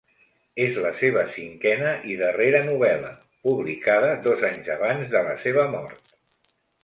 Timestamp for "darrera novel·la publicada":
2.21-4.09